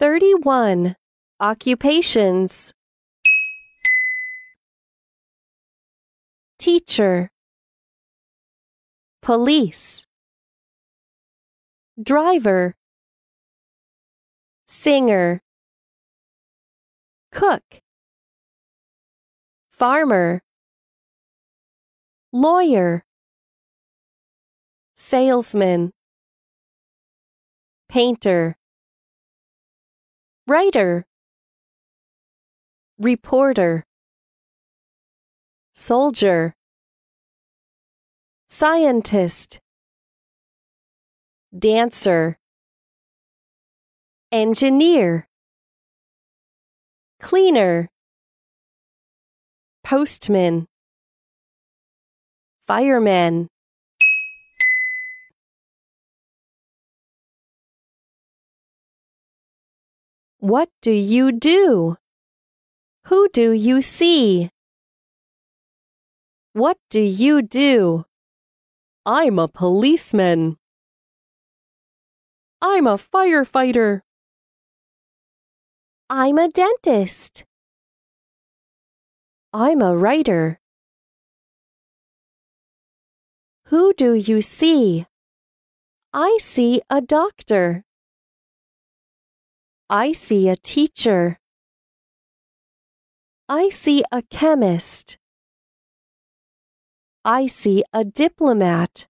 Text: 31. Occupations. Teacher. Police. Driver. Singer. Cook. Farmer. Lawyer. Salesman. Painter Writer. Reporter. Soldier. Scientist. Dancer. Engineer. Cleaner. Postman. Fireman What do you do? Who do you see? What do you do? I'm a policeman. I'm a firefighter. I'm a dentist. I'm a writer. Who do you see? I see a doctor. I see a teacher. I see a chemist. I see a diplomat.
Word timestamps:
31. 0.00 0.96
Occupations. 1.40 2.72
Teacher. 6.58 7.28
Police. 9.20 10.06
Driver. 12.02 12.76
Singer. 14.64 15.42
Cook. 17.30 17.62
Farmer. 19.70 20.40
Lawyer. 22.32 23.04
Salesman. 24.94 25.90
Painter 27.90 28.56
Writer. 30.50 31.04
Reporter. 32.98 33.84
Soldier. 35.72 36.54
Scientist. 38.48 39.60
Dancer. 41.56 42.36
Engineer. 44.32 45.28
Cleaner. 47.20 47.88
Postman. 49.84 50.66
Fireman 52.66 53.49
What 60.40 60.70
do 60.80 60.90
you 60.90 61.32
do? 61.32 61.98
Who 63.08 63.28
do 63.28 63.52
you 63.52 63.82
see? 63.82 64.48
What 66.54 66.78
do 66.88 67.02
you 67.02 67.42
do? 67.42 68.06
I'm 69.04 69.38
a 69.38 69.48
policeman. 69.48 70.56
I'm 72.62 72.86
a 72.86 72.96
firefighter. 72.96 74.00
I'm 76.08 76.38
a 76.38 76.48
dentist. 76.48 77.44
I'm 79.52 79.82
a 79.82 79.94
writer. 79.94 80.58
Who 83.66 83.92
do 83.92 84.14
you 84.14 84.40
see? 84.40 85.04
I 86.14 86.38
see 86.40 86.80
a 86.88 87.02
doctor. 87.02 87.84
I 89.92 90.12
see 90.12 90.48
a 90.48 90.54
teacher. 90.54 91.40
I 93.48 93.70
see 93.70 94.04
a 94.12 94.22
chemist. 94.22 95.18
I 97.24 97.48
see 97.48 97.82
a 97.92 98.04
diplomat. 98.04 99.08